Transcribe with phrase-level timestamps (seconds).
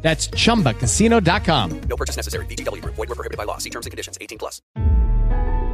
[0.00, 1.80] That's chumbacasino.com.
[1.80, 2.46] No purchase necessary.
[2.46, 2.94] VGW Group.
[2.94, 3.58] Void were prohibited by law.
[3.58, 4.16] See terms and conditions.
[4.20, 4.62] 18 plus.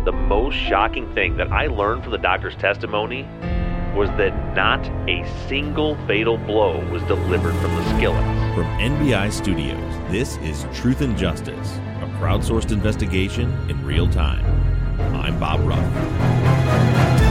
[0.05, 3.23] The most shocking thing that I learned from the doctor's testimony
[3.95, 8.23] was that not a single fatal blow was delivered from the skillet.
[8.55, 14.45] From NBI Studios, this is Truth and Justice, a crowdsourced investigation in real time.
[15.15, 17.24] I'm Bob Ruff.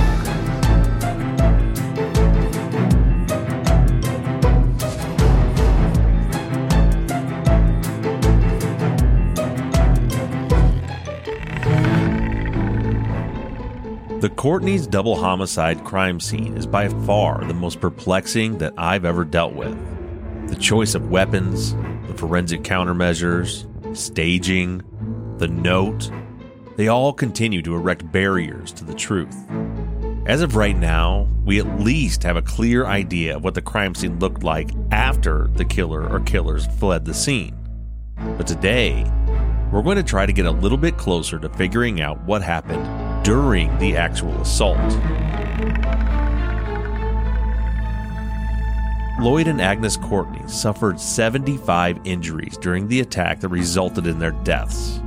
[14.23, 19.25] The Courtney's double homicide crime scene is by far the most perplexing that I've ever
[19.25, 19.77] dealt with.
[20.47, 21.75] The choice of weapons,
[22.07, 24.81] the forensic countermeasures, staging,
[25.39, 26.09] the note,
[26.77, 29.35] they all continue to erect barriers to the truth.
[30.25, 33.93] As of right now, we at least have a clear idea of what the crime
[33.93, 37.57] scene looked like after the killer or killers fled the scene.
[38.37, 39.03] But today,
[39.69, 42.85] we're going to try to get a little bit closer to figuring out what happened
[43.23, 44.77] during the actual assault.
[49.19, 54.99] Lloyd and Agnes Courtney suffered 75 injuries during the attack that resulted in their deaths.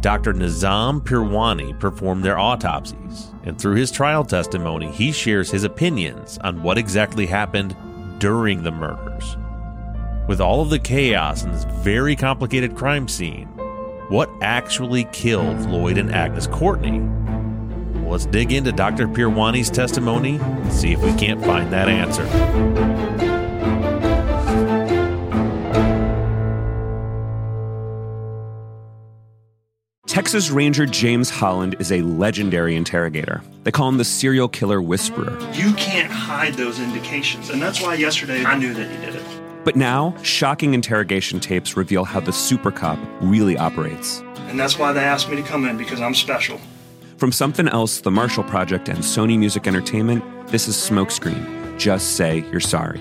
[0.00, 0.32] Dr.
[0.34, 6.62] Nizan Peerwani performed their autopsies, and through his trial testimony, he shares his opinions on
[6.62, 7.76] what exactly happened
[8.18, 9.36] during the murders.
[10.28, 13.48] With all of the chaos in this very complicated crime scene,
[14.08, 17.00] what actually killed Lloyd and Agnes Courtney?
[18.00, 19.08] Well, let's dig into Dr.
[19.08, 22.24] Peerwani's testimony and see if we can't find that answer.
[30.06, 33.42] Texas Ranger James Holland is a legendary interrogator.
[33.64, 35.38] They call him the serial killer whisperer.
[35.52, 39.35] You can't hide those indications, and that's why yesterday I knew that he did it.
[39.66, 44.20] But now, shocking interrogation tapes reveal how the super cop really operates.
[44.46, 46.60] And that's why they asked me to come in because I'm special.
[47.16, 51.76] From Something Else, The Marshall Project, and Sony Music Entertainment, this is Smokescreen.
[51.78, 53.00] Just say you're sorry.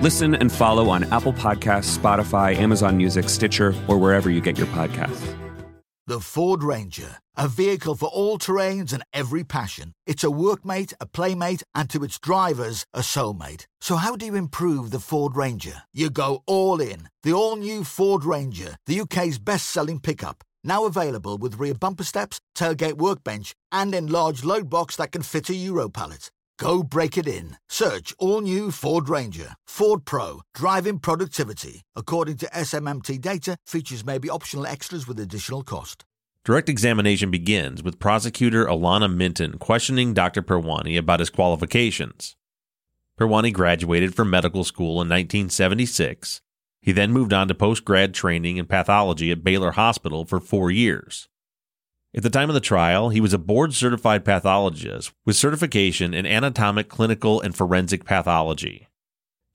[0.00, 4.68] Listen and follow on Apple Podcasts, Spotify, Amazon Music, Stitcher, or wherever you get your
[4.68, 5.41] podcasts.
[6.08, 9.92] The Ford Ranger, a vehicle for all terrains and every passion.
[10.04, 13.66] It's a workmate, a playmate, and to its drivers, a soulmate.
[13.80, 15.84] So, how do you improve the Ford Ranger?
[15.92, 17.08] You go all in.
[17.22, 20.42] The all new Ford Ranger, the UK's best selling pickup.
[20.64, 25.50] Now available with rear bumper steps, tailgate workbench, and enlarged load box that can fit
[25.50, 26.32] a Euro pallet.
[26.58, 27.56] Go break it in.
[27.68, 29.54] Search all new Ford Ranger.
[29.66, 31.82] Ford Pro, driving productivity.
[31.96, 36.04] According to SMMT data, features may be optional extras with additional cost.
[36.44, 40.42] Direct examination begins with prosecutor Alana Minton questioning Dr.
[40.42, 42.36] Peerwani about his qualifications.
[43.18, 46.40] Peerwani graduated from medical school in 1976.
[46.80, 50.70] He then moved on to post grad training in pathology at Baylor Hospital for four
[50.70, 51.28] years.
[52.14, 56.26] At the time of the trial, he was a board certified pathologist with certification in
[56.26, 58.88] anatomic, clinical, and forensic pathology.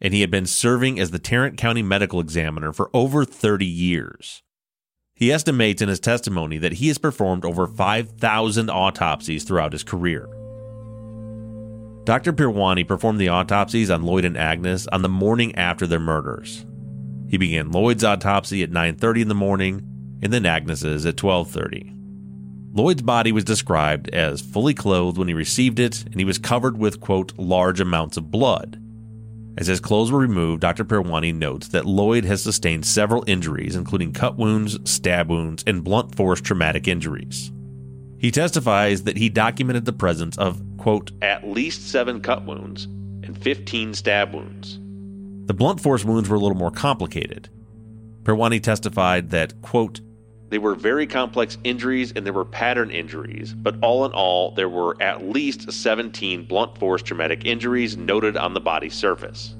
[0.01, 4.41] And he had been serving as the Tarrant County medical examiner for over 30 years.
[5.13, 10.27] He estimates in his testimony that he has performed over 5,000 autopsies throughout his career.
[12.05, 12.33] Dr.
[12.33, 16.65] Peerwani performed the autopsies on Lloyd and Agnes on the morning after their murders.
[17.27, 19.83] He began Lloyd's autopsy at 9:30 in the morning
[20.23, 21.96] and then Agnes's at 12:30.
[22.77, 26.77] Lloyd's body was described as fully clothed when he received it, and he was covered
[26.77, 28.79] with, quote, large amounts of blood.
[29.57, 30.85] As his clothes were removed, Dr.
[30.85, 36.13] Peerwani notes that Lloyd has sustained several injuries, including cut wounds, stab wounds, and blunt
[36.13, 37.51] force traumatic injuries.
[38.19, 42.83] He testifies that he documented the presence of, quote, at least seven cut wounds
[43.23, 44.77] and 15 stab wounds.
[45.47, 47.49] The blunt force wounds were a little more complicated.
[48.21, 49.99] Peerwani testified that, quote,
[50.49, 54.69] they were very complex injuries and there were pattern injuries, but all in all, there
[54.69, 59.55] were at least 17 blunt force traumatic injuries noted on the body surface.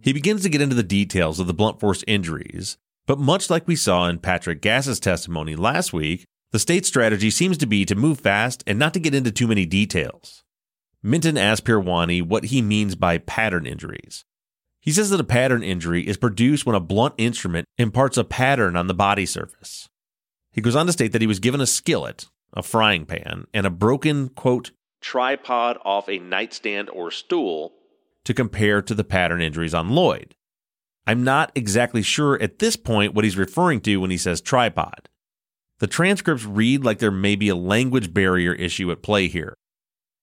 [0.00, 3.66] He begins to get into the details of the blunt force injuries, but much like
[3.66, 7.94] we saw in Patrick Gass's testimony last week, the state's strategy seems to be to
[7.94, 10.44] move fast and not to get into too many details.
[11.02, 14.24] Minton asked Peerwani what he means by pattern injuries.
[14.88, 18.74] He says that a pattern injury is produced when a blunt instrument imparts a pattern
[18.74, 19.86] on the body surface.
[20.50, 22.24] He goes on to state that he was given a skillet,
[22.54, 24.70] a frying pan, and a broken, quote,
[25.02, 27.74] tripod off a nightstand or stool
[28.24, 30.34] to compare to the pattern injuries on Lloyd.
[31.06, 35.10] I'm not exactly sure at this point what he's referring to when he says tripod.
[35.80, 39.52] The transcripts read like there may be a language barrier issue at play here.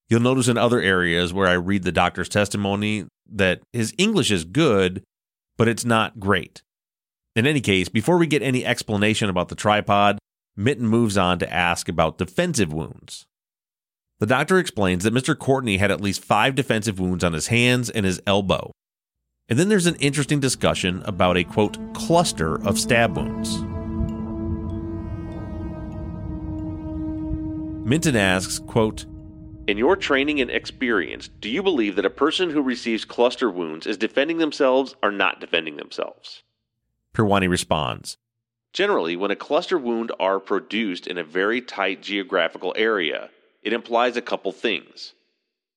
[0.09, 4.45] You'll notice in other areas where I read the doctor's testimony that his English is
[4.45, 5.03] good,
[5.57, 6.61] but it's not great.
[7.35, 10.19] In any case, before we get any explanation about the tripod,
[10.55, 13.25] Minton moves on to ask about defensive wounds.
[14.19, 15.37] The doctor explains that Mr.
[15.37, 18.71] Courtney had at least five defensive wounds on his hands and his elbow.
[19.49, 23.61] And then there's an interesting discussion about a quote, cluster of stab wounds.
[27.85, 29.05] Minton asks, quote,
[29.67, 33.87] In your training and experience, do you believe that a person who receives cluster wounds
[33.87, 36.43] is defending themselves or not defending themselves?
[37.15, 38.17] Peerwani responds,
[38.73, 43.31] Generally, when a cluster wound are produced in a very tight geographical area,
[43.63, 45.13] it implies a couple things.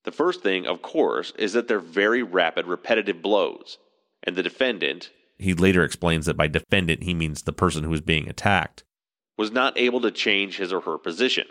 [0.05, 3.79] The first thing, of course, is that they're very rapid, repetitive blows,
[4.23, 8.01] and the defendant, he later explains that by defendant he means the person who is
[8.01, 8.85] being attacked,
[9.39, 11.47] was not able to change his or her position.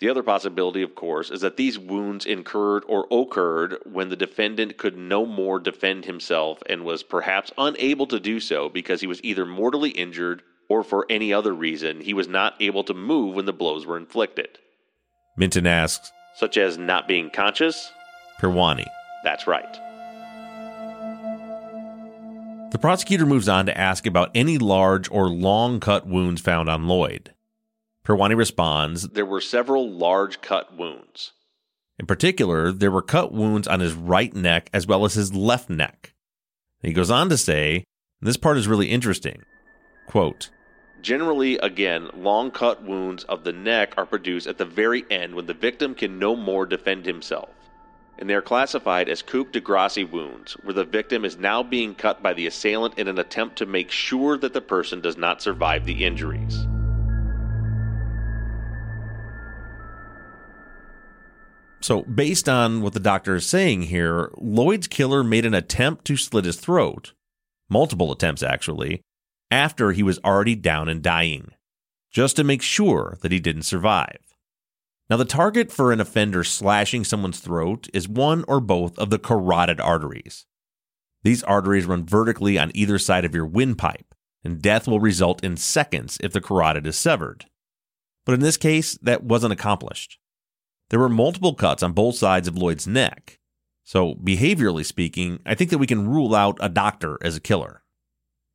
[0.00, 4.76] The other possibility, of course, is that these wounds incurred or occurred when the defendant
[4.76, 9.22] could no more defend himself and was perhaps unable to do so because he was
[9.22, 13.44] either mortally injured or for any other reason he was not able to move when
[13.44, 14.58] the blows were inflicted.
[15.36, 17.92] Minton asks, Such as not being conscious?
[18.40, 18.86] Peerwani.
[19.22, 19.72] That's right.
[22.72, 26.88] The prosecutor moves on to ask about any large or long cut wounds found on
[26.88, 27.33] Lloyd.
[28.04, 31.32] Peerwani responds, There were several large cut wounds.
[31.98, 35.70] In particular, there were cut wounds on his right neck as well as his left
[35.70, 36.12] neck.
[36.82, 37.84] he goes on to say,
[38.20, 39.42] and this part is really interesting.
[40.06, 40.50] Quote,
[41.00, 45.46] Generally, again, long cut wounds of the neck are produced at the very end when
[45.46, 47.50] the victim can no more defend himself.
[48.18, 51.94] And they are classified as coup de grace wounds, where the victim is now being
[51.94, 55.42] cut by the assailant in an attempt to make sure that the person does not
[55.42, 56.66] survive the injuries.
[61.84, 66.16] So, based on what the doctor is saying here, Lloyd's killer made an attempt to
[66.16, 67.12] slit his throat,
[67.68, 69.02] multiple attempts actually,
[69.50, 71.50] after he was already down and dying,
[72.10, 74.34] just to make sure that he didn't survive.
[75.10, 79.18] Now, the target for an offender slashing someone's throat is one or both of the
[79.18, 80.46] carotid arteries.
[81.22, 85.58] These arteries run vertically on either side of your windpipe, and death will result in
[85.58, 87.44] seconds if the carotid is severed.
[88.24, 90.18] But in this case, that wasn't accomplished.
[90.90, 93.38] There were multiple cuts on both sides of Lloyd's neck.
[93.82, 97.82] So, behaviorally speaking, I think that we can rule out a doctor as a killer.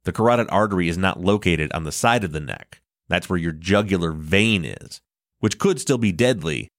[0.06, 2.82] The carotid artery is not located on the side of the neck.
[3.10, 5.02] That's where your jugular vein is,
[5.40, 6.70] which could still be deadly,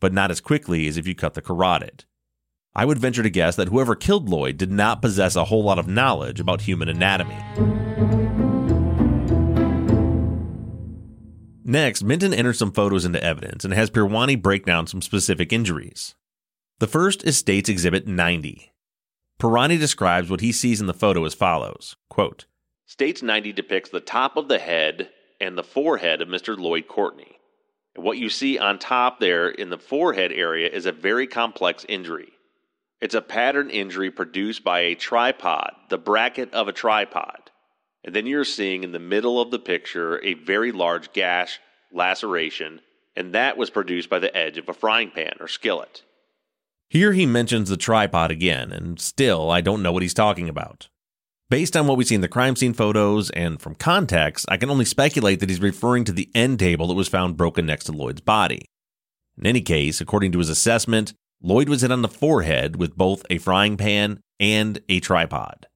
[0.00, 2.04] but not as quickly as if you cut the carotid.
[2.74, 5.78] I would venture to guess that whoever killed Lloyd did not possess a whole lot
[5.78, 7.36] of knowledge about human anatomy.
[11.70, 16.16] Next, Minton enters some photos into evidence and has Peerwani break down some specific injuries.
[16.80, 18.72] The first is State's Exhibit 90.
[19.40, 22.46] Peerwani describes what he sees in the photo as follows quote,
[22.86, 26.58] States 90 depicts the top of the head and the forehead of Mr.
[26.58, 27.38] Lloyd Courtney.
[27.94, 31.86] And what you see on top there in the forehead area is a very complex
[31.88, 32.32] injury.
[33.00, 37.49] It's a pattern injury produced by a tripod, the bracket of a tripod.
[38.04, 41.60] And then you're seeing in the middle of the picture a very large gash,
[41.92, 42.80] laceration,
[43.14, 46.02] and that was produced by the edge of a frying pan or skillet.
[46.88, 50.88] Here he mentions the tripod again, and still I don't know what he's talking about.
[51.48, 54.70] Based on what we see in the crime scene photos and from context, I can
[54.70, 57.92] only speculate that he's referring to the end table that was found broken next to
[57.92, 58.64] Lloyd's body.
[59.36, 63.24] In any case, according to his assessment, Lloyd was hit on the forehead with both
[63.30, 65.66] a frying pan and a tripod.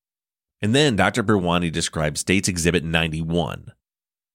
[0.65, 1.23] And then Dr.
[1.23, 3.73] Peerwani describes State's Exhibit 91,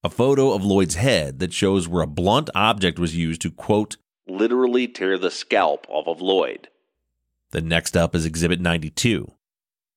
[0.04, 3.98] a photo of Lloyd's head that shows where a blunt object was used to, quote,
[4.28, 6.70] literally tear the scalp off of Lloyd.
[7.50, 9.32] The next up is Exhibit 92.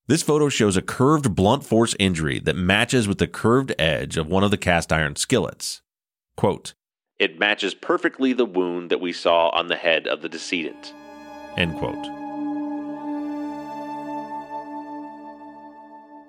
[0.06, 4.26] This photo shows a curved blunt force injury that matches with the curved edge of
[4.26, 5.82] one of the cast iron skillets.
[6.34, 6.72] Quote,
[7.18, 10.94] It matches perfectly the wound that we saw on the head of the decedent.
[11.58, 12.21] End quote.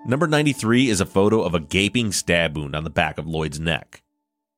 [0.05, 3.57] Number 93 is a photo of a gaping stab wound on the back of Lloyd's
[3.57, 4.03] neck.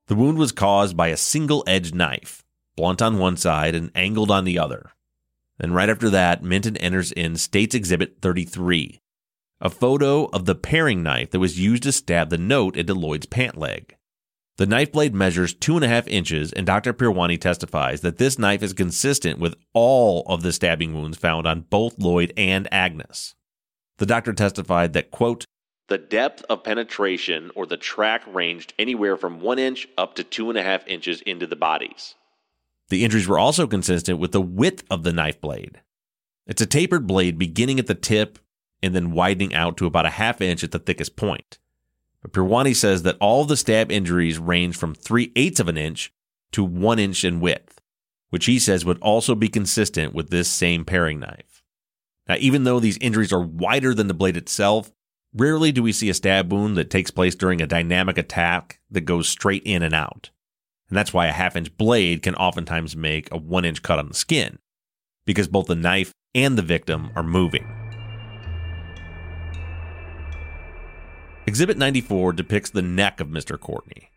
[0.08, 2.44] The wound was caused by a single edged knife,
[2.76, 4.94] blunt on one side and angled on the other.
[5.60, 9.02] And right after that, Minton enters in State's Exhibit 33,
[9.62, 13.28] a photo of the paring knife that was used to stab the note into Lloyd's
[13.28, 13.96] pant leg.
[14.58, 16.92] The knife blade measures two and a half inches, and Dr.
[16.92, 21.68] Peerwani testifies that this knife is consistent with all of the stabbing wounds found on
[21.70, 23.36] both Lloyd and Agnes.
[23.98, 25.46] The doctor testified that, quote,
[25.88, 30.50] The depth of penetration or the track ranged anywhere from one inch up to two
[30.50, 32.16] and a half inches into the bodies.
[32.90, 35.82] the injuries were also consistent with the width of the knife blade.
[36.46, 38.38] It's a tapered blade beginning at the tip
[38.84, 41.58] and then widening out to about a half inch at the thickest point.
[42.22, 46.12] But Peerwani says that all the stab injuries range from three eighths of an inch
[46.52, 47.82] to one inch in width,
[48.30, 51.55] which he says would also be consistent with this same paring knife.
[52.28, 54.92] Now, even though these injuries are wider than the blade itself,
[55.34, 59.02] rarely do we see a stab wound that takes place during a dynamic attack that
[59.02, 60.32] goes straight in and out.
[60.90, 64.08] And that's why a half inch blade can oftentimes make a one inch cut on
[64.08, 64.60] the skin,
[65.26, 67.68] because both the knife and the victim are moving.
[71.48, 73.60] Exhibit 94 depicts the neck of Mr.
[73.60, 74.10] Courtney.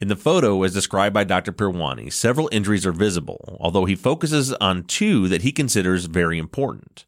[0.00, 1.52] In the photo, as described by Dr.
[1.52, 7.06] Peerwani, several injuries are visible, although he focuses on two that he considers very important.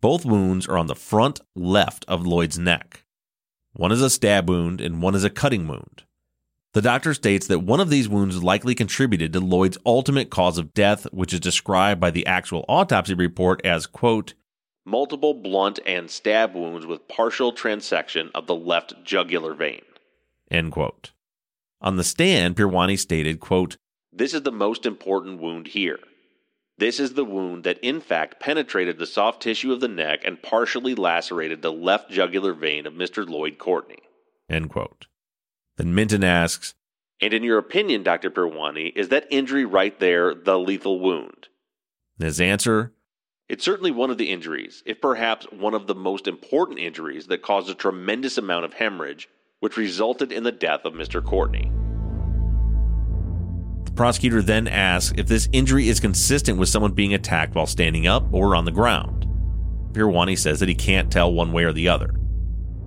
[0.00, 3.04] Both wounds are on the front left of Lloyd's neck.
[3.74, 6.04] One is a stab wound and one is a cutting wound.
[6.72, 10.72] The doctor states that one of these wounds likely contributed to Lloyd's ultimate cause of
[10.72, 14.34] death, which is described by the actual autopsy report as, quote,
[14.86, 19.82] Multiple blunt and stab wounds with partial transection of the left jugular vein.
[20.50, 21.12] end quote.
[21.82, 23.76] On the stand, Peerwani stated, quote,
[24.12, 25.98] This is the most important wound here.
[26.80, 30.42] This is the wound that in fact penetrated the soft tissue of the neck and
[30.42, 33.28] partially lacerated the left jugular vein of Mr.
[33.28, 33.98] Lloyd Courtney.
[34.48, 35.06] end quote.
[35.76, 36.74] Then Minton asks,
[37.20, 38.30] And in your opinion, Dr.
[38.30, 41.48] Peerwani, is that injury right there the lethal wound?
[42.18, 42.94] his answer,
[43.46, 47.42] It's certainly one of the injuries, if perhaps one of the most important injuries that
[47.42, 51.22] caused a tremendous amount of hemorrhage, which resulted in the death of Mr.
[51.22, 51.70] Courtney.
[53.90, 58.06] The prosecutor then asks if this injury is consistent with someone being attacked while standing
[58.06, 59.26] up or on the ground.
[59.92, 62.14] Peerwani says that he can't tell one way or the other.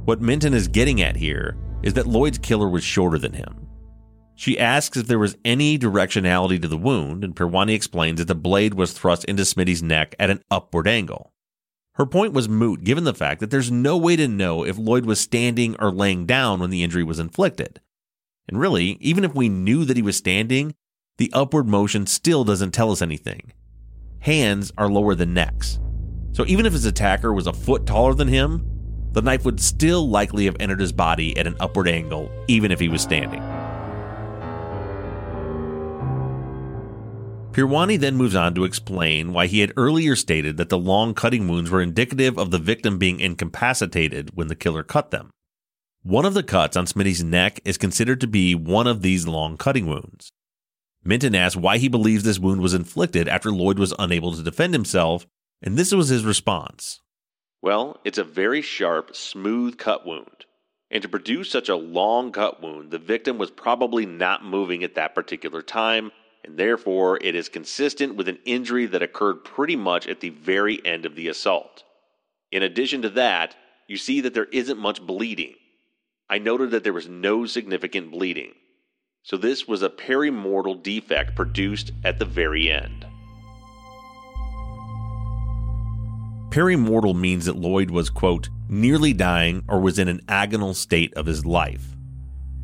[0.05, 3.67] What Minton is getting at here is that Lloyd's killer was shorter than him.
[4.35, 8.35] She asks if there was any directionality to the wound, and Peerwani explains that the
[8.35, 11.31] blade was thrust into Smitty's neck at an upward angle.
[11.95, 15.05] Her point was moot given the fact that there's no way to know if Lloyd
[15.05, 17.81] was standing or laying down when the injury was inflicted.
[18.47, 20.73] And really, even if we knew that he was standing,
[21.17, 23.53] the upward motion still doesn't tell us anything.
[24.19, 25.79] Hands are lower than necks.
[26.31, 28.65] So even if his attacker was a foot taller than him,
[29.11, 32.79] the knife would still likely have entered his body at an upward angle, even if
[32.79, 33.41] he was standing.
[37.51, 41.47] Peerwani then moves on to explain why he had earlier stated that the long cutting
[41.47, 45.29] wounds were indicative of the victim being incapacitated when the killer cut them.
[46.01, 49.57] One of the cuts on Smitty's neck is considered to be one of these long
[49.57, 50.31] cutting wounds.
[51.05, 54.73] Minton asked why he believes this wound was inflicted after Lloyd was unable to defend
[54.73, 55.27] himself,
[55.61, 57.01] and this was his response.
[57.61, 60.45] Well, it's a very sharp, smooth cut wound.
[60.91, 64.95] And to produce such a long cut wound, the victim was probably not moving at
[64.95, 66.11] that particular time,
[66.43, 70.85] and therefore it is consistent with an injury that occurred pretty much at the very
[70.85, 71.83] end of the assault.
[72.51, 73.55] In addition to that,
[73.87, 75.55] you see that there isn't much bleeding.
[76.29, 78.53] I noted that there was no significant bleeding.
[79.25, 83.05] So this was a perimortal defect produced at the very end.
[86.49, 91.25] Perimortal means that Lloyd was, quote, nearly dying or was in an agonal state of
[91.25, 91.95] his life.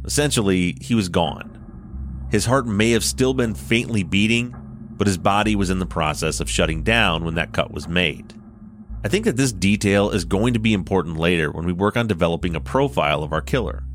[0.04, 2.28] Essentially, he was gone.
[2.30, 4.54] His heart may have still been faintly beating,
[4.98, 8.34] but his body was in the process of shutting down when that cut was made.
[9.06, 12.06] I think that this detail is going to be important later when we work on
[12.06, 13.86] developing a profile of our killer.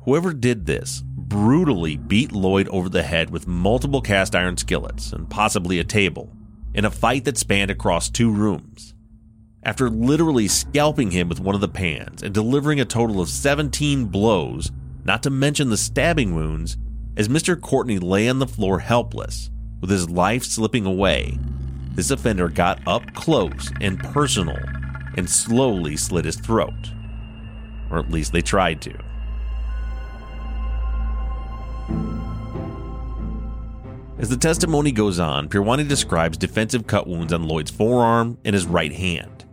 [0.00, 5.28] Whoever did this brutally beat Lloyd over the head with multiple cast iron skillets and
[5.28, 6.32] possibly a table
[6.74, 8.94] in a fight that spanned across two rooms.
[9.62, 14.06] After literally scalping him with one of the pans and delivering a total of 17
[14.06, 14.70] blows,
[15.04, 16.76] not to mention the stabbing wounds,
[17.16, 17.58] as Mr.
[17.58, 19.50] Courtney lay on the floor helpless,
[19.80, 21.38] with his life slipping away,
[21.94, 24.58] this offender got up close and personal
[25.16, 26.90] and slowly slit his throat.
[27.90, 28.94] Or at least they tried to.
[34.16, 38.64] As the testimony goes on, Peerwani describes defensive cut wounds on Lloyd's forearm and his
[38.64, 39.44] right hand.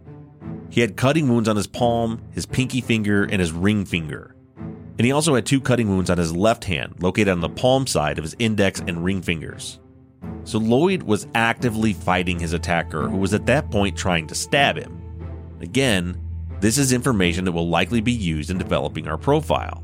[0.70, 4.36] He had cutting wounds on his palm, his pinky finger, and his ring finger.
[4.56, 7.88] And he also had two cutting wounds on his left hand, located on the palm
[7.88, 9.80] side of his index and ring fingers.
[10.44, 14.78] So Lloyd was actively fighting his attacker, who was at that point trying to stab
[14.78, 15.02] him.
[15.60, 16.22] Again,
[16.60, 19.84] this is information that will likely be used in developing our profile.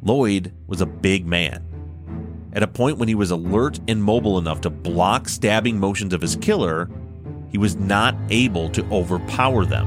[0.00, 1.67] Lloyd was a big man,
[2.52, 6.22] At a point when he was alert and mobile enough to block stabbing motions of
[6.22, 6.88] his killer,
[7.50, 9.86] he was not able to overpower them.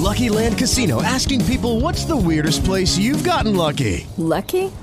[0.00, 4.06] Lucky Land Casino asking people what's the weirdest place you've gotten lucky?
[4.16, 4.72] Lucky?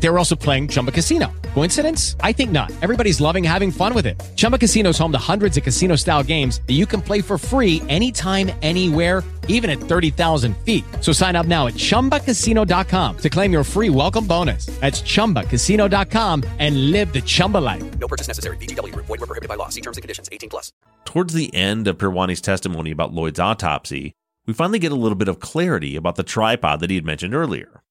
[0.00, 1.32] They were also playing Chumba Casino.
[1.54, 2.16] Coincidence?
[2.20, 2.72] I think not.
[2.82, 4.20] Everybody's loving having fun with it.
[4.36, 7.82] Chumba Casino is home to hundreds of casino-style games that you can play for free
[7.88, 10.84] anytime, anywhere even at 30,000 feet.
[11.00, 14.66] So sign up now at ChumbaCasino.com to claim your free welcome bonus.
[14.80, 17.98] That's ChumbaCasino.com and live the Chumba life.
[17.98, 18.56] No purchase necessary.
[18.58, 18.94] VGW.
[18.94, 19.68] Void were prohibited by law.
[19.68, 20.28] See terms and conditions.
[20.30, 20.72] 18 plus.
[21.04, 24.14] Towards the end of Peerwani's testimony about Lloyd's autopsy,
[24.46, 27.34] we finally get a little bit of clarity about the tripod that he had mentioned
[27.34, 27.82] earlier.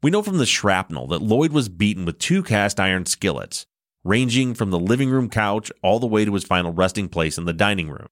[0.00, 3.66] We know from the shrapnel that Lloyd was beaten with two cast iron skillets,
[4.04, 7.46] ranging from the living room couch all the way to his final resting place in
[7.46, 8.06] the dining room.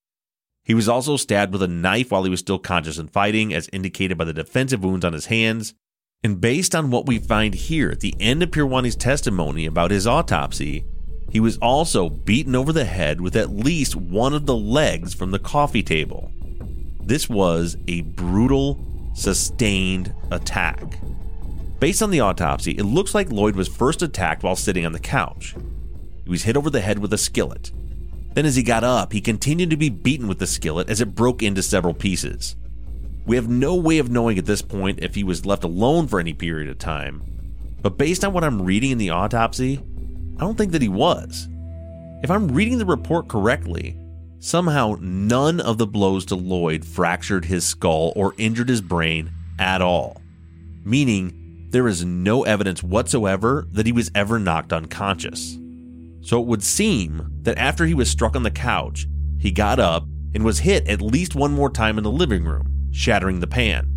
[0.65, 3.71] He was also stabbed with a knife while he was still conscious and fighting, as
[3.73, 5.75] indicated by the defensive wounds on his hands.
[6.25, 10.09] And based on what we find here at the end of Peerwani's testimony about his
[10.09, 10.85] autopsy,
[11.31, 15.31] he was also beaten over the head with at least one of the legs from
[15.31, 16.33] the coffee table.
[17.01, 20.99] This was a brutal, sustained attack.
[21.79, 24.99] Based on the autopsy, it looks like Lloyd was first attacked while sitting on the
[24.99, 25.55] couch.
[26.25, 27.71] He was hit over the head with a skillet.
[28.33, 31.15] Then, as he got up, he continued to be beaten with the skillet as it
[31.15, 32.57] broke into several pieces.
[33.27, 36.19] We have no way of knowing at this point if he was left alone for
[36.19, 37.23] any period of time,
[37.83, 39.81] but based on what I'm reading in the autopsy,
[40.37, 41.49] I don't think that he was.
[42.23, 43.97] If I'm reading the report correctly,
[44.39, 49.83] somehow none of the blows to Lloyd fractured his skull or injured his brain at
[49.83, 50.21] all,
[50.85, 51.46] meaning
[51.77, 55.59] there is no evidence whatsoever that he was ever knocked unconscious.
[56.23, 59.07] So it would seem that after he was struck on the couch,
[59.39, 62.89] he got up and was hit at least one more time in the living room,
[62.93, 63.93] shattering the pan.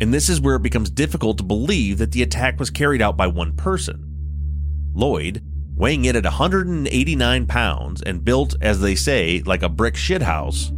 [0.00, 3.18] And this is where it becomes difficult to believe that the attack was carried out
[3.18, 4.90] by one person.
[4.94, 5.42] Lloyd,
[5.76, 10.72] weighing in at 189 pounds and built, as they say, like a brick shithouse,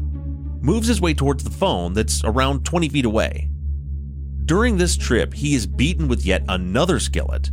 [0.61, 3.49] moves his way towards the phone that's around 20 feet away.
[4.47, 7.51] During this trip, he is beaten with yet another skillet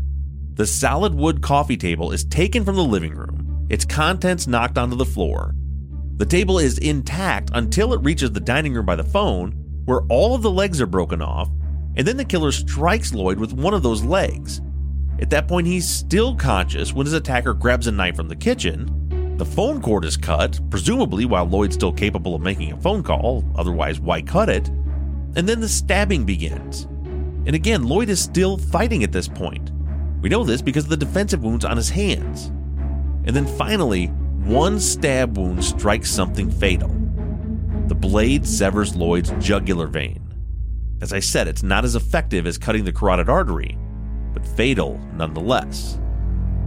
[0.55, 4.95] the solid wood coffee table is taken from the living room, its contents knocked onto
[4.95, 5.55] the floor.
[6.17, 9.53] The table is intact until it reaches the dining room by the phone,
[9.85, 11.49] where all of the legs are broken off,
[11.95, 14.61] and then the killer strikes Lloyd with one of those legs.
[15.19, 19.35] At that point, he's still conscious when his attacker grabs a knife from the kitchen.
[19.37, 23.43] The phone cord is cut, presumably while Lloyd's still capable of making a phone call,
[23.55, 24.69] otherwise, why cut it?
[25.35, 26.83] And then the stabbing begins.
[27.45, 29.71] And again, Lloyd is still fighting at this point.
[30.21, 32.47] We know this because of the defensive wounds on his hands.
[33.25, 34.07] And then finally,
[34.43, 36.89] one stab wound strikes something fatal.
[37.87, 40.21] The blade severs Lloyd's jugular vein.
[41.01, 43.77] As I said, it's not as effective as cutting the carotid artery,
[44.33, 45.99] but fatal nonetheless.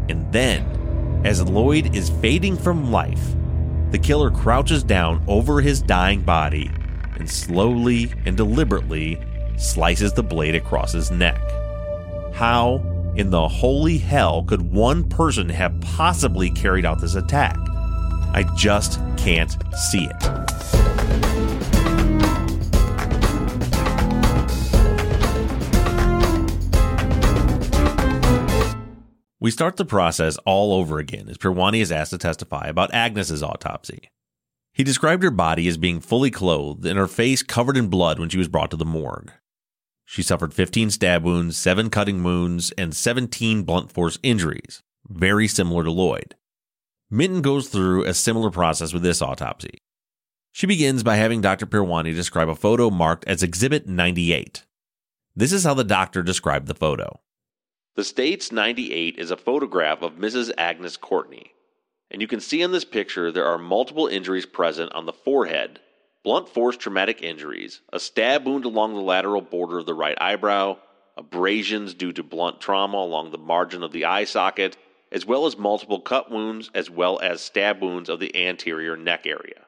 [0.09, 3.35] And then, as Lloyd is fading from life,
[3.91, 6.71] the killer crouches down over his dying body
[7.17, 9.21] and slowly and deliberately
[9.57, 11.41] slices the blade across his neck.
[12.35, 12.83] How
[13.17, 17.57] in the holy hell could one person have possibly carried out this attack?
[18.35, 19.57] I just can't
[19.91, 20.47] see it.
[29.39, 33.45] We start the process all over again as Peerwani is asked to testify about Agnes's
[33.45, 34.11] autopsy.
[34.77, 38.29] He described her body as being fully clothed and her face covered in blood when
[38.29, 39.33] she was brought to the morgue.
[40.05, 45.83] She suffered 15 stab wounds, 7 cutting wounds, and 17 blunt force injuries, very similar
[45.83, 46.35] to Lloyd.
[47.11, 49.79] Minton goes through a similar process with this autopsy.
[50.53, 51.65] She begins by having Dr.
[51.65, 54.67] Peerwani describe a photo marked as Exhibit 98.
[55.35, 57.21] This is how the doctor described the photo.
[57.95, 60.51] The States 98 is a photograph of Mrs.
[60.59, 61.53] Agnes Courtney,
[62.17, 65.81] and you can see in this picture there are multiple injuries present on the forehead,
[66.25, 70.79] blunt force traumatic injuries, a stab wound along the lateral border of the right eyebrow,
[71.19, 74.79] abrasions due to blunt trauma along the margin of the eye socket,
[75.13, 79.27] as well as multiple cut wounds, as well as stab wounds of the anterior neck
[79.27, 79.67] area.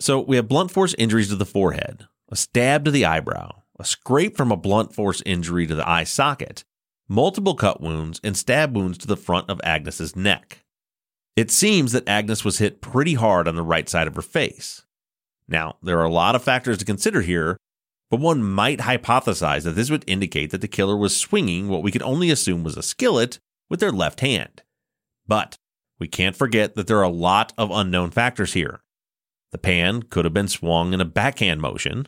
[0.00, 3.84] So we have blunt force injuries to the forehead, a stab to the eyebrow, a
[3.84, 6.64] scrape from a blunt force injury to the eye socket,
[7.10, 10.63] multiple cut wounds, and stab wounds to the front of Agnes's neck.
[11.36, 14.82] It seems that Agnes was hit pretty hard on the right side of her face.
[15.48, 17.58] Now, there are a lot of factors to consider here,
[18.10, 21.90] but one might hypothesize that this would indicate that the killer was swinging what we
[21.90, 24.62] could only assume was a skillet with their left hand.
[25.26, 25.56] But
[25.98, 28.80] we can't forget that there are a lot of unknown factors here.
[29.50, 32.06] The pan could have been swung in a backhand motion,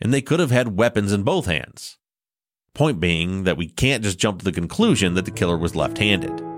[0.00, 1.98] and they could have had weapons in both hands.
[2.74, 5.98] Point being that we can't just jump to the conclusion that the killer was left
[5.98, 6.57] handed.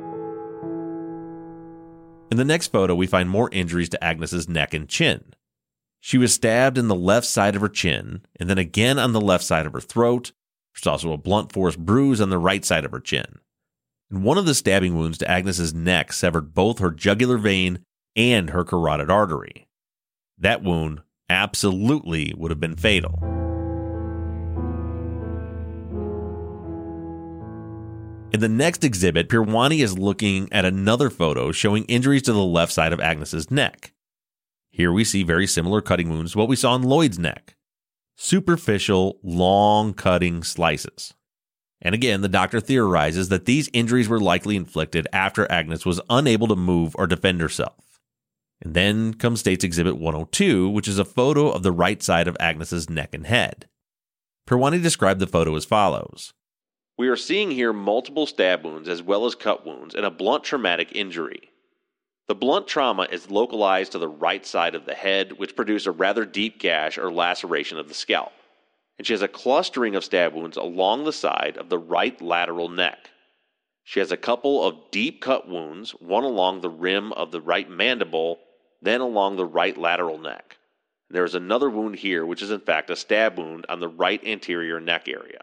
[2.31, 5.35] In the next photo, we find more injuries to Agnes's neck and chin.
[5.99, 9.21] She was stabbed in the left side of her chin, and then again on the
[9.21, 10.33] left side of her throat.
[10.75, 13.40] There's also a blunt force bruise on the right side of her chin.
[14.11, 18.51] And one of the stabbing wounds to Agnes's neck severed both her jugular vein and
[18.51, 19.66] her carotid artery.
[20.38, 23.39] That wound absolutely would have been fatal.
[28.33, 32.73] In the next exhibit, Peerwani is looking at another photo showing injuries to the left
[32.73, 33.93] side of Agnes's neck.
[34.71, 37.57] Here we see very similar cutting wounds to what we saw in Lloyd's neck.
[38.16, 41.12] Superficial, long cutting slices.
[41.83, 46.47] And again, the doctor theorizes that these injuries were likely inflicted after Agnes was unable
[46.49, 48.01] to move or defend herself.
[48.62, 52.37] And then comes State's Exhibit 102, which is a photo of the right side of
[52.38, 53.66] Agnes's neck and head.
[54.47, 56.33] Peerwani described the photo as follows.
[57.01, 60.45] We are seeing here multiple stab wounds as well as cut wounds and a blunt
[60.45, 61.49] traumatic injury.
[62.29, 65.93] The blunt trauma is localized to the right side of the head, which produced a
[65.93, 68.33] rather deep gash or laceration of the scalp.
[68.99, 72.69] And she has a clustering of stab wounds along the side of the right lateral
[72.69, 73.09] neck.
[73.83, 77.71] She has a couple of deep cut wounds, one along the rim of the right
[77.71, 78.41] mandible
[78.83, 80.59] then along the right lateral neck.
[81.09, 84.23] There is another wound here, which is in fact a stab wound on the right
[84.23, 85.41] anterior neck area.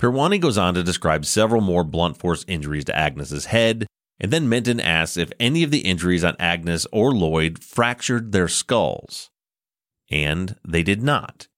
[0.00, 3.86] Peerwani goes on to describe several more blunt force injuries to Agnes's head,
[4.18, 8.48] and then Minton asks if any of the injuries on Agnes or Lloyd fractured their
[8.48, 9.28] skulls.
[10.10, 11.48] And they did not.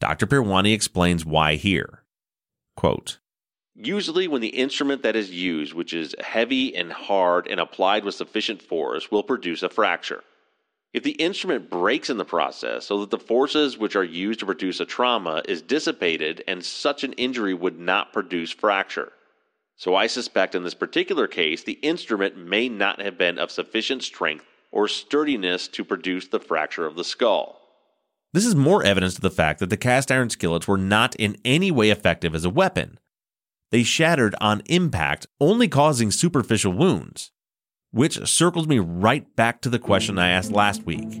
[0.00, 0.26] Dr.
[0.26, 2.02] Peerwani explains why here.
[2.76, 3.18] Quote,
[3.74, 8.14] Usually, when the instrument that is used, which is heavy and hard and applied with
[8.14, 10.24] sufficient force, will produce a fracture.
[10.96, 14.46] If the instrument breaks in the process so that the forces which are used to
[14.46, 19.12] produce a trauma is dissipated and such an injury would not produce fracture.
[19.76, 24.04] So I suspect in this particular case the instrument may not have been of sufficient
[24.04, 27.60] strength or sturdiness to produce the fracture of the skull.
[28.32, 31.36] This is more evidence to the fact that the cast iron skillets were not in
[31.44, 32.98] any way effective as a weapon.
[33.70, 37.32] They shattered on impact, only causing superficial wounds.
[37.92, 41.20] Which circles me right back to the question I asked last week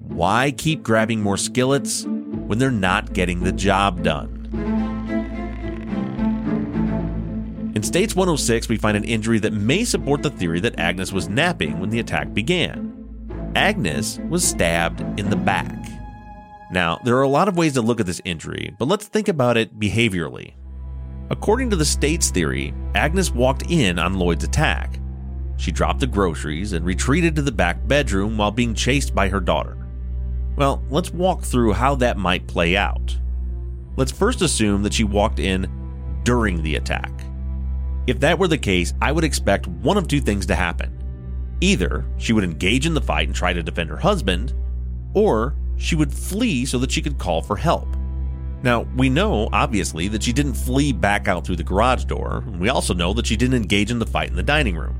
[0.00, 4.38] Why keep grabbing more skillets when they're not getting the job done?
[7.74, 11.28] In States 106, we find an injury that may support the theory that Agnes was
[11.28, 13.52] napping when the attack began.
[13.54, 15.76] Agnes was stabbed in the back.
[16.70, 19.28] Now, there are a lot of ways to look at this injury, but let's think
[19.28, 20.54] about it behaviorally.
[21.30, 24.98] According to the state's theory, Agnes walked in on Lloyd's attack.
[25.56, 29.40] She dropped the groceries and retreated to the back bedroom while being chased by her
[29.40, 29.76] daughter.
[30.56, 33.16] Well, let's walk through how that might play out.
[33.96, 35.70] Let's first assume that she walked in
[36.24, 37.12] during the attack.
[38.06, 40.98] If that were the case, I would expect one of two things to happen.
[41.60, 44.52] Either she would engage in the fight and try to defend her husband,
[45.14, 47.88] or she would flee so that she could call for help.
[48.62, 52.60] Now, we know, obviously, that she didn't flee back out through the garage door, and
[52.60, 54.96] we also know that she didn't engage in the fight in the dining room.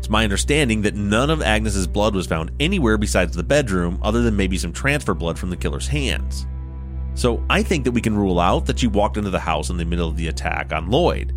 [0.00, 4.22] It's my understanding that none of Agnes's blood was found anywhere besides the bedroom other
[4.22, 6.46] than maybe some transfer blood from the killer's hands.
[7.12, 9.76] So I think that we can rule out that she walked into the house in
[9.76, 11.36] the middle of the attack on Lloyd.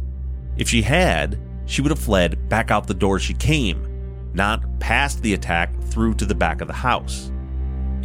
[0.56, 5.22] If she had, she would have fled back out the door she came, not past
[5.22, 7.34] the attack through to the back of the house.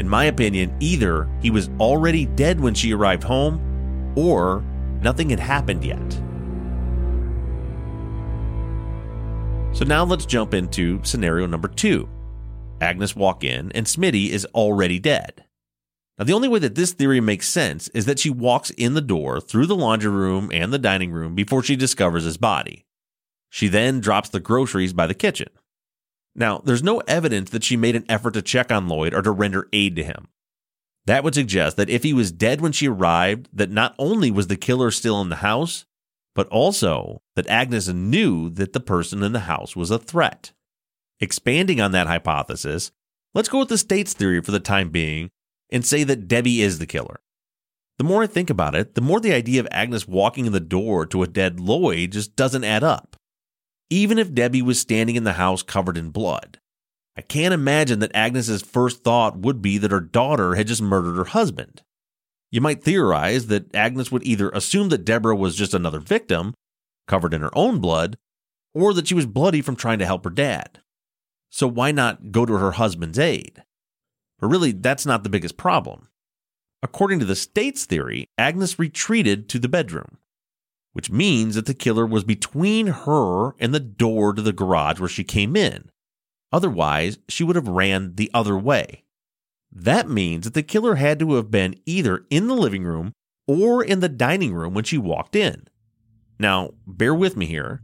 [0.00, 4.64] In my opinion, either he was already dead when she arrived home, or
[5.02, 6.20] nothing had happened yet.
[9.72, 12.08] So now let's jump into scenario number two.
[12.80, 15.44] Agnes walk in and Smitty is already dead.
[16.18, 19.00] Now the only way that this theory makes sense is that she walks in the
[19.00, 22.86] door through the laundry room and the dining room before she discovers his body.
[23.50, 25.48] She then drops the groceries by the kitchen.
[26.34, 29.30] Now, there's no evidence that she made an effort to check on Lloyd or to
[29.30, 30.28] render aid to him.
[31.06, 34.48] That would suggest that if he was dead when she arrived, that not only was
[34.48, 35.86] the killer still in the house,
[36.38, 40.52] but also that Agnes knew that the person in the house was a threat.
[41.18, 42.92] Expanding on that hypothesis,
[43.34, 45.30] Let's go with the state's theory for the time being
[45.70, 47.20] and say that Debbie is the killer.
[47.98, 50.60] The more I think about it, the more the idea of Agnes walking in the
[50.60, 53.16] door to a dead Lloyd just doesn't add up.
[53.90, 56.58] Even if Debbie was standing in the house covered in blood,
[57.16, 61.16] I can't imagine that Agnes's first thought would be that her daughter had just murdered
[61.16, 61.82] her husband.
[62.50, 66.54] You might theorize that Agnes would either assume that Deborah was just another victim,
[67.06, 68.16] covered in her own blood,
[68.74, 70.80] or that she was bloody from trying to help her dad.
[71.50, 73.62] So why not go to her husband's aid?
[74.38, 76.08] But really, that's not the biggest problem.
[76.82, 80.18] According to the state's theory, Agnes retreated to the bedroom,
[80.92, 85.08] which means that the killer was between her and the door to the garage where
[85.08, 85.90] she came in.
[86.52, 89.04] Otherwise, she would have ran the other way.
[89.72, 93.12] That means that the killer had to have been either in the living room
[93.46, 95.66] or in the dining room when she walked in.
[96.38, 97.82] Now, bear with me here.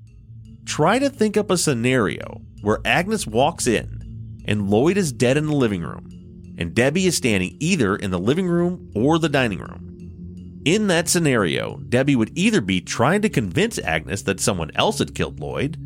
[0.65, 5.47] Try to think up a scenario where Agnes walks in and Lloyd is dead in
[5.47, 6.09] the living room,
[6.59, 10.61] and Debbie is standing either in the living room or the dining room.
[10.65, 15.15] In that scenario, Debbie would either be trying to convince Agnes that someone else had
[15.15, 15.79] killed Lloyd,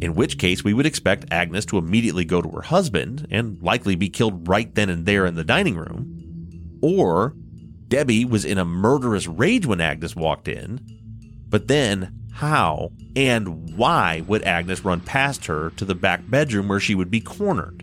[0.00, 3.96] in which case we would expect Agnes to immediately go to her husband and likely
[3.96, 7.34] be killed right then and there in the dining room, or
[7.88, 10.80] Debbie was in a murderous rage when Agnes walked in,
[11.48, 16.78] but then how and why would Agnes run past her to the back bedroom where
[16.78, 17.82] she would be cornered?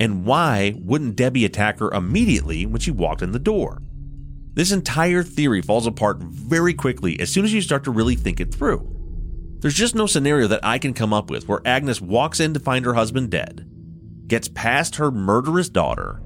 [0.00, 3.82] And why wouldn't Debbie attack her immediately when she walked in the door?
[4.54, 8.40] This entire theory falls apart very quickly as soon as you start to really think
[8.40, 8.93] it through.
[9.64, 12.60] There's just no scenario that I can come up with where Agnes walks in to
[12.60, 13.66] find her husband dead,
[14.26, 16.20] gets past her murderous daughter,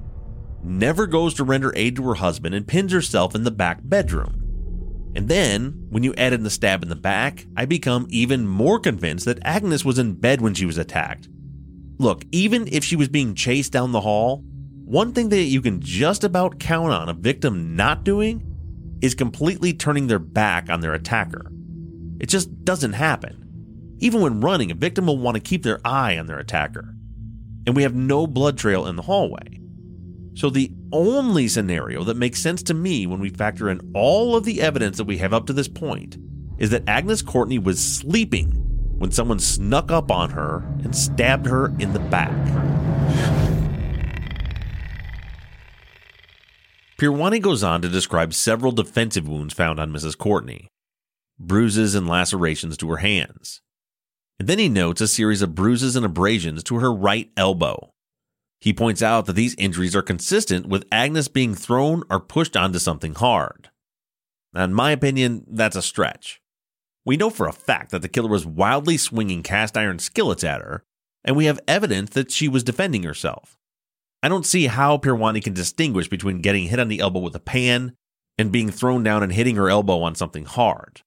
[0.61, 5.13] never goes to render aid to her husband, and pins herself in the back bedroom.
[5.15, 8.77] And then, when you add in the stab in the back, I become even more
[8.77, 11.29] convinced that Agnes was in bed when she was attacked.
[11.97, 14.43] Look, even if she was being chased down the hall,
[14.83, 18.43] one thing that you can just about count on a victim not doing
[19.01, 21.49] is completely turning their back on their attacker.
[22.19, 23.97] It just doesn't happen.
[23.99, 26.95] Even when running, a victim will want to keep their eye on their attacker.
[27.65, 29.59] And we have no blood trail in the hallway.
[30.35, 34.45] So the only scenario that makes sense to me when we factor in all of
[34.45, 36.17] the evidence that we have up to this point
[36.57, 38.51] is that Agnes Courtney was sleeping
[38.97, 42.35] when someone snuck up on her and stabbed her in the back.
[46.97, 50.17] Peerwani goes on to describe several defensive wounds found on Mrs.
[50.17, 50.67] Courtney
[51.39, 53.61] bruises and lacerations to her hands.
[54.39, 57.91] And then he notes a series of bruises and abrasions to her right elbow.
[58.61, 62.79] He points out that these injuries are consistent with Agnes being thrown or pushed onto
[62.79, 63.69] something hard.
[64.53, 66.41] Now, in my opinion, that's a stretch.
[67.05, 70.61] We know for a fact that the killer was wildly swinging cast iron skillets at
[70.61, 70.83] her,
[71.23, 73.57] and we have evidence that she was defending herself.
[74.21, 77.39] I don't see how Peerwani can distinguish between getting hit on the elbow with a
[77.39, 77.95] pan
[78.37, 81.01] and being thrown down and hitting her elbow on something hard.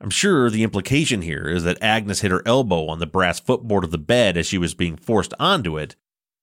[0.00, 3.84] I'm sure the implication here is that Agnes hit her elbow on the brass footboard
[3.84, 5.96] of the bed as she was being forced onto it,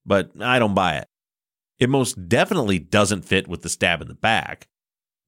[0.06, 1.08] but I don't buy it.
[1.78, 4.68] It most definitely doesn't fit with the stab in the back.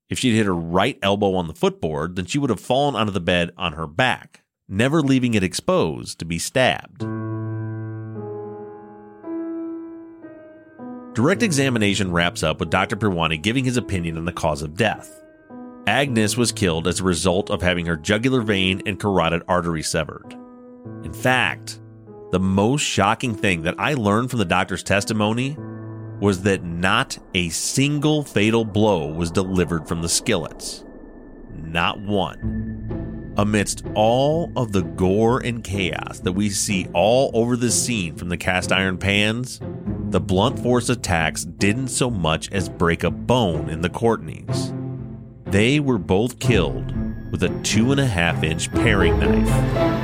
[0.09, 3.13] If she'd hit her right elbow on the footboard, then she would have fallen onto
[3.13, 7.01] the bed on her back, never leaving it exposed to be stabbed.
[11.15, 12.97] Direct examination wraps up with Dr.
[12.97, 15.24] Peerwani giving his opinion on the cause of death.
[15.87, 20.35] Agnes was killed as a result of having her jugular vein and carotid artery severed.
[21.05, 21.81] In fact,
[22.33, 25.57] the most shocking thing that I learned from the doctor's testimony
[26.21, 30.85] was that not a single fatal blow was delivered from the skillets.
[31.53, 33.35] Not one.
[33.37, 38.31] Amidst all of the gore and chaos that we see all over the scene from
[38.31, 39.61] the cast iron pans,
[40.09, 44.73] the blunt force attacks didn't so much as break a bone in the Courtneys.
[45.55, 46.93] They were both killed
[47.31, 50.04] with a two and a half inch paring knife.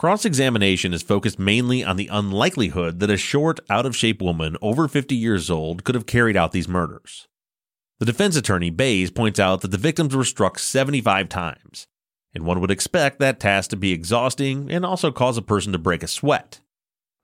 [0.00, 4.56] Cross examination is focused mainly on the unlikelihood that a short, out of shape woman
[4.62, 7.28] over 50 years old could have carried out these murders.
[7.98, 11.86] The defense attorney, Bays, points out that the victims were struck 75 times,
[12.34, 15.78] and one would expect that task to be exhausting and also cause a person to
[15.78, 16.60] break a sweat.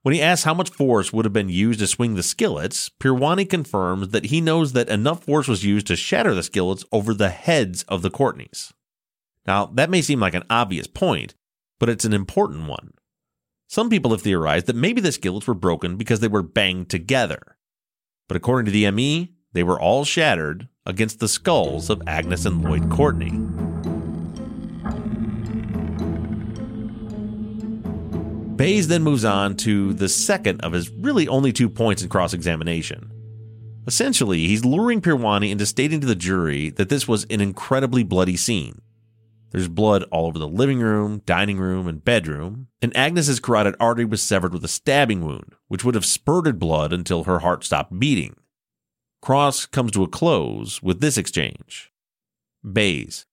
[0.03, 3.49] When he asks how much force would have been used to swing the skillets, Peerwani
[3.49, 7.29] confirms that he knows that enough force was used to shatter the skillets over the
[7.29, 8.71] heads of the Courtneys.
[9.47, 11.33] Now, that may seem like an obvious point,
[11.79, 12.91] but it's an important one.
[13.67, 17.57] Some people have theorized that maybe the skillets were broken because they were banged together.
[18.27, 22.63] But according to the ME, they were all shattered against the skulls of Agnes and
[22.63, 23.31] Lloyd Courtney.
[28.55, 32.33] Bays then moves on to the second of his really only two points in cross
[32.33, 33.11] examination.
[33.85, 38.35] Essentially, he's luring Peerwani into stating to the jury that this was an incredibly bloody
[38.35, 38.81] scene.
[39.51, 44.05] There's blood all over the living room, dining room, and bedroom, and Agnes's carotid artery
[44.05, 47.97] was severed with a stabbing wound, which would have spurted blood until her heart stopped
[47.97, 48.35] beating.
[49.21, 51.91] Cross comes to a close with this exchange.
[52.69, 53.25] Bays,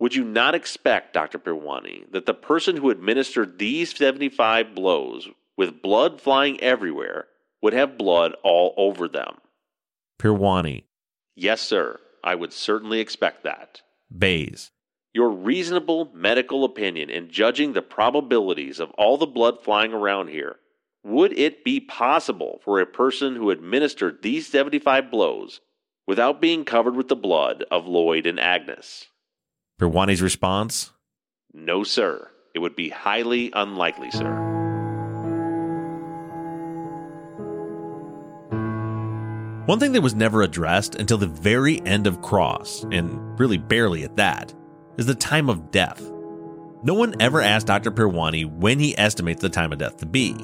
[0.00, 1.38] Would you not expect, Dr.
[1.38, 7.26] Peerwani, that the person who administered these 75 blows with blood flying everywhere
[7.62, 9.36] would have blood all over them?
[10.18, 10.84] Peerwani,
[11.36, 11.98] Yes, sir.
[12.22, 13.80] I would certainly expect that.
[14.16, 14.72] Bays,
[15.12, 20.56] Your reasonable medical opinion in judging the probabilities of all the blood flying around here,
[21.02, 25.60] would it be possible for a person who administered these 75 blows
[26.06, 29.06] without being covered with the blood of Lloyd and Agnes?
[29.80, 30.92] Peerwani's response,
[31.52, 32.30] No, sir.
[32.54, 34.46] It would be highly unlikely, sir.
[39.66, 44.04] One thing that was never addressed until the very end of Cross, and really barely
[44.04, 44.52] at that,
[44.96, 46.00] is the time of death.
[46.82, 47.90] No one ever asked Dr.
[47.90, 50.34] Peerwani when he estimates the time of death to be.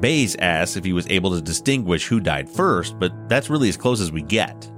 [0.00, 3.76] Bayes asks if he was able to distinguish who died first, but that's really as
[3.76, 4.70] close as we get.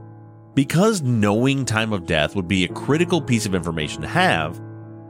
[0.55, 4.61] Because knowing time of death would be a critical piece of information to have,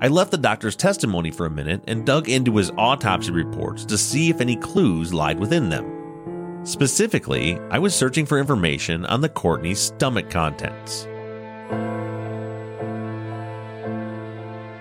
[0.01, 3.99] I left the doctor's testimony for a minute and dug into his autopsy reports to
[3.99, 6.61] see if any clues lied within them.
[6.65, 11.07] Specifically, I was searching for information on the Courtney's stomach contents.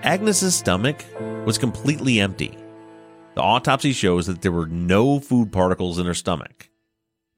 [0.08, 1.04] Agnes's stomach
[1.44, 2.56] was completely empty.
[3.34, 6.70] The autopsy shows that there were no food particles in her stomach.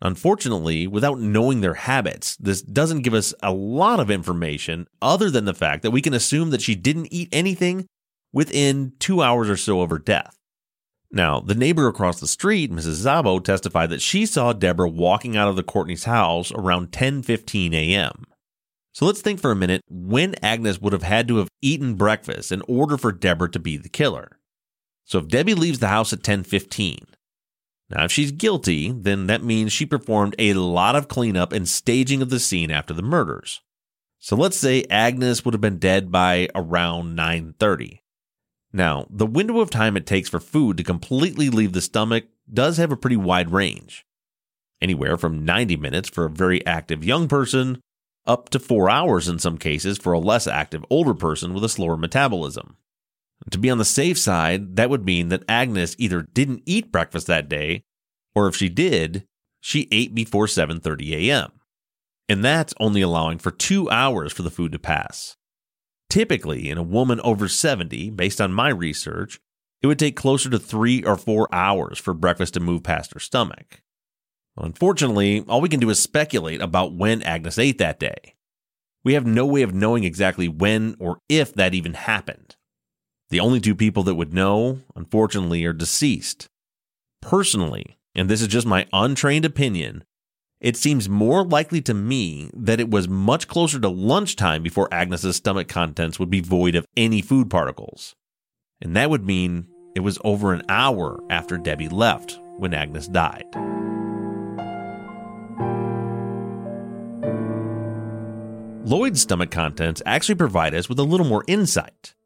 [0.01, 5.47] Unfortunately, without knowing their habits, this doesn't give us a lot of information other than
[5.47, 7.87] the fact that we can assume that she didn't eat anything
[8.33, 10.37] within two hours or so of her death.
[11.11, 13.05] Now, the neighbor across the street, Mrs.
[13.05, 18.27] Zabo, testified that she saw Deborah walking out of the Courtney's house around 10:15 a.m.
[18.93, 22.51] So let's think for a minute when Agnes would have had to have eaten breakfast
[22.51, 24.39] in order for Deborah to be the killer.
[25.05, 27.07] So if Debbie leaves the house at 10:15,
[27.89, 32.23] now if she's guilty, then that means she performed a lot of cleanup and staging
[32.23, 33.61] of the scene after the murders.
[34.19, 38.03] So let's say Agnes would have been dead by around 9:30.
[38.73, 42.77] Now, the window of time it takes for food to completely leave the stomach does
[42.77, 44.05] have a pretty wide range.
[44.81, 47.81] Anywhere from 90 minutes for a very active young person
[48.27, 51.69] up to 4 hours in some cases for a less active older person with a
[51.69, 52.77] slower metabolism.
[53.51, 57.27] To be on the safe side, that would mean that Agnes either didn't eat breakfast
[57.27, 57.85] that day,
[58.35, 59.27] or if she did,
[59.61, 61.53] she ate before 7:30 a.m.
[62.29, 65.37] And that's only allowing for 2 hours for the food to pass.
[66.09, 69.41] Typically, in a woman over 70, based on my research,
[69.83, 73.21] it would take closer to 3 or 4 hours for breakfast to move past her
[73.21, 73.83] stomach.
[74.57, 78.35] Unfortunately, all we can do is speculate about when Agnes ate that day.
[79.05, 82.57] We have no way of knowing exactly when or if that even happened.
[83.31, 86.49] The only two people that would know, unfortunately, are deceased.
[87.23, 90.05] Personally, and this is just my untrained opinion,
[90.61, 95.37] it seems more likely to me that it was much closer to lunchtime before Agnes's
[95.37, 98.15] stomach contents would be void of any food particles.
[98.83, 103.47] And that would mean it was over an hour after Debbie left when Agnes died.
[108.91, 112.17] Lloyd's stomach contents actually provide us with a little more insight.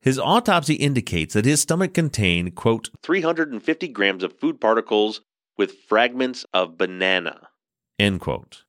[0.00, 5.22] His autopsy indicates that his stomach contained, quote, 350 grams of food particles
[5.58, 7.48] with fragments of banana.
[7.98, 8.62] End quote.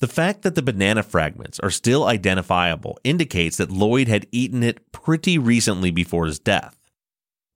[0.00, 4.90] The fact that the banana fragments are still identifiable indicates that Lloyd had eaten it
[4.90, 6.90] pretty recently before his death,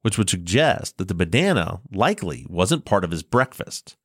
[0.03, 3.97] which would suggest that the banana likely wasn't part of his breakfast.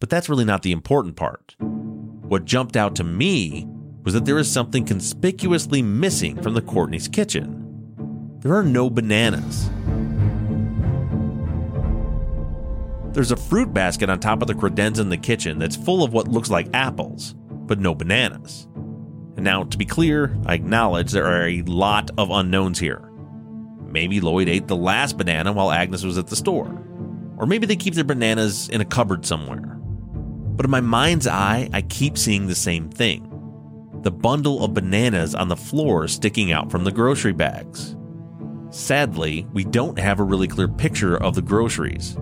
[0.00, 1.54] But that's really not the important part.
[1.58, 3.68] What jumped out to me
[4.04, 7.62] was that there is something conspicuously missing from the Courtney's kitchen.
[8.40, 9.70] There are no bananas.
[13.14, 16.12] There's a fruit basket on top of the credenza in the kitchen that's full of
[16.12, 18.68] what looks like apples, but no bananas.
[19.36, 23.08] And now, to be clear, I acknowledge there are a lot of unknowns here.
[23.86, 26.82] Maybe Lloyd ate the last banana while Agnes was at the store.
[27.38, 29.78] Or maybe they keep their bananas in a cupboard somewhere.
[30.56, 33.33] But in my mind's eye, I keep seeing the same thing
[34.04, 37.96] the bundle of bananas on the floor sticking out from the grocery bags.
[38.68, 42.14] Sadly, we don't have a really clear picture of the groceries.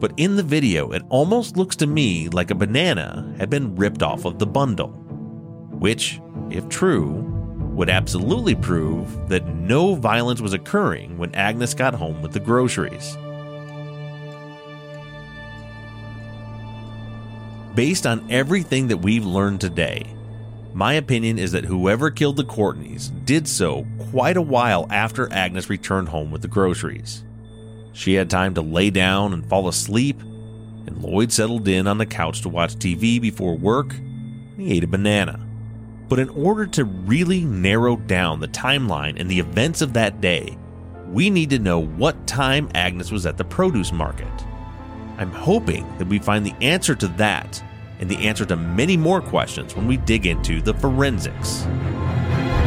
[0.00, 4.02] But in the video, it almost looks to me like a banana had been ripped
[4.02, 4.88] off of the bundle.
[5.70, 6.20] Which,
[6.50, 7.12] if true,
[7.72, 13.16] would absolutely prove that no violence was occurring when Agnes got home with the groceries.
[17.76, 20.04] Based on everything that we've learned today,
[20.74, 25.68] my opinion is that whoever killed the Courtneys did so quite a while after Agnes
[25.68, 27.24] returned home with the groceries.
[27.92, 32.06] She had time to lay down and fall asleep, and Lloyd settled in on the
[32.06, 33.94] couch to watch TV before work.
[34.56, 35.46] He ate a banana.
[36.08, 40.56] But in order to really narrow down the timeline and the events of that day,
[41.08, 44.26] we need to know what time Agnes was at the produce market.
[45.18, 47.62] I'm hoping that we find the answer to that
[48.02, 51.64] and the answer to many more questions when we dig into the forensics.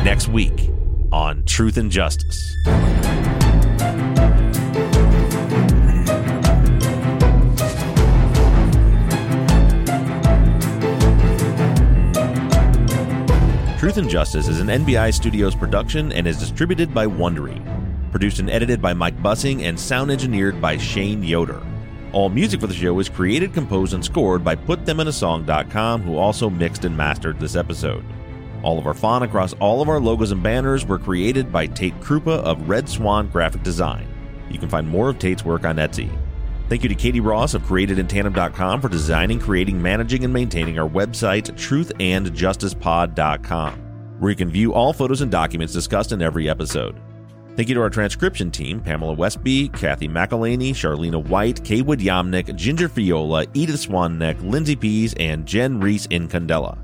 [0.06, 0.70] Next week
[1.12, 2.56] on Truth and Justice.
[13.78, 17.62] Truth and Justice is an NBI Studios production and is distributed by Wondery.
[18.10, 21.62] Produced and edited by Mike Bussing and sound engineered by Shane Yoder.
[22.16, 26.86] All music for the show is created, composed, and scored by PutThemInASong.com, who also mixed
[26.86, 28.06] and mastered this episode.
[28.64, 32.00] All of our font across all of our logos and banners were created by Tate
[32.00, 34.08] Krupa of Red Swan Graphic Design.
[34.50, 36.10] You can find more of Tate's work on Etsy.
[36.70, 41.52] Thank you to Katie Ross of CreatedInTandem.com for designing, creating, managing, and maintaining our website,
[41.52, 43.74] truthandjusticepod.com,
[44.20, 46.96] where you can view all photos and documents discussed in every episode.
[47.56, 52.90] Thank you to our transcription team Pamela Westby, Kathy McElhaney, Charlena White, Kaywood Yamnick, Ginger
[52.90, 56.78] Fiola, Edith Swanneck, Lindsay Pease, and Jen Reese in Candela.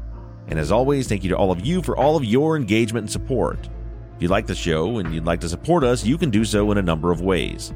[0.47, 3.11] And as always, thank you to all of you for all of your engagement and
[3.11, 3.69] support.
[4.15, 6.71] If you like the show and you'd like to support us, you can do so
[6.71, 7.73] in a number of ways.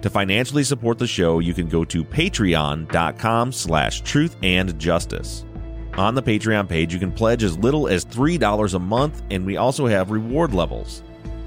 [0.00, 5.44] To financially support the show, you can go to patreon.com slash truth and justice.
[5.98, 9.56] On the Patreon page, you can pledge as little as $3 a month, and we
[9.58, 11.02] also have reward levels.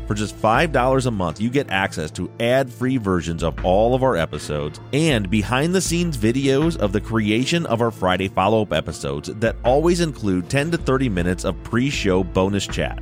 [0.08, 4.04] For just $5 a month, you get access to ad free versions of all of
[4.04, 8.74] our episodes and behind the scenes videos of the creation of our Friday follow up
[8.74, 13.02] episodes that always include 10 to 30 minutes of pre show bonus chat.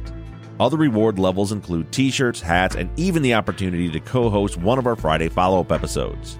[0.59, 4.97] Other reward levels include t-shirts, hats, and even the opportunity to co-host one of our
[4.97, 6.37] Friday follow-up episodes.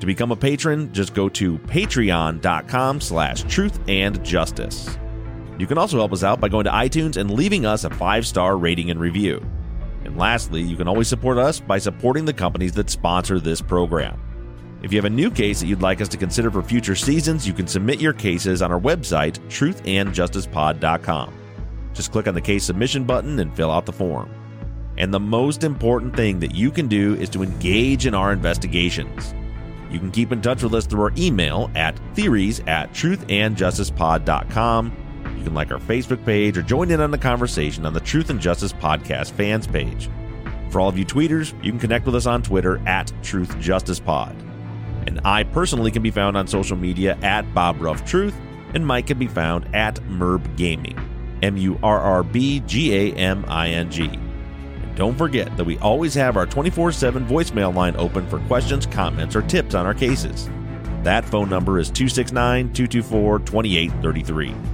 [0.00, 4.98] To become a patron, just go to patreon.com slash truth and justice.
[5.58, 8.58] You can also help us out by going to iTunes and leaving us a five-star
[8.58, 9.44] rating and review.
[10.04, 14.20] And lastly, you can always support us by supporting the companies that sponsor this program.
[14.82, 17.46] If you have a new case that you'd like us to consider for future seasons,
[17.46, 21.34] you can submit your cases on our website, truthandjusticepod.com.
[21.94, 24.30] Just click on the case submission button and fill out the form.
[24.98, 29.34] And the most important thing that you can do is to engage in our investigations.
[29.90, 35.03] You can keep in touch with us through our email at theories at truthandjusticepod.com.
[35.44, 38.30] You can like our Facebook page or join in on the conversation on the Truth
[38.30, 40.08] and Justice Podcast fans page.
[40.70, 44.00] For all of you tweeters, you can connect with us on Twitter at Truth Justice
[44.00, 44.34] Pod.
[45.06, 48.34] And I personally can be found on social media at Bob Ruff Truth,
[48.72, 50.98] and Mike can be found at Murb Gaming.
[51.42, 54.04] M U R R B G A M I N G.
[54.06, 58.86] And don't forget that we always have our 24 7 voicemail line open for questions,
[58.86, 60.48] comments, or tips on our cases.
[61.02, 64.73] That phone number is 269 224 2833.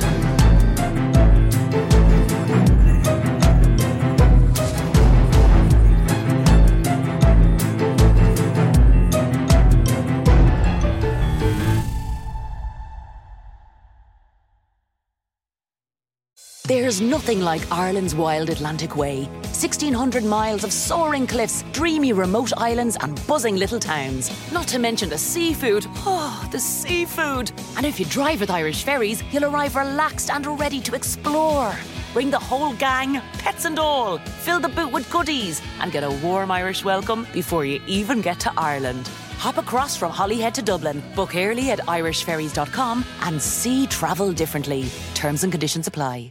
[16.71, 19.25] There's nothing like Ireland's wild Atlantic Way.
[19.25, 24.31] 1,600 miles of soaring cliffs, dreamy remote islands, and buzzing little towns.
[24.53, 25.85] Not to mention the seafood.
[26.05, 27.51] Oh, the seafood.
[27.75, 31.75] And if you drive with Irish ferries, you'll arrive relaxed and ready to explore.
[32.13, 34.19] Bring the whole gang, pets and all.
[34.45, 38.39] Fill the boot with goodies and get a warm Irish welcome before you even get
[38.39, 39.09] to Ireland.
[39.39, 41.03] Hop across from Holyhead to Dublin.
[41.15, 44.85] Book early at irishferries.com and see travel differently.
[45.15, 46.29] Terms and conditions apply.